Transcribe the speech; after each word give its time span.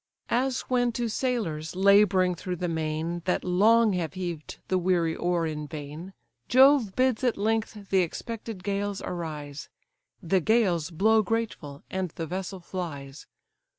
As 0.31 0.61
when 0.61 0.91
to 0.93 1.07
sailors 1.07 1.75
labouring 1.75 2.33
through 2.33 2.55
the 2.55 2.67
main, 2.67 3.19
That 3.25 3.43
long 3.43 3.93
have 3.93 4.15
heaved 4.15 4.57
the 4.67 4.79
weary 4.79 5.15
oar 5.15 5.45
in 5.45 5.67
vain, 5.67 6.13
Jove 6.49 6.95
bids 6.95 7.23
at 7.23 7.37
length 7.37 7.89
the 7.91 7.99
expected 7.99 8.63
gales 8.63 9.03
arise; 9.03 9.69
The 10.19 10.39
gales 10.41 10.89
blow 10.89 11.21
grateful, 11.21 11.83
and 11.91 12.09
the 12.15 12.25
vessel 12.25 12.59
flies. 12.61 13.27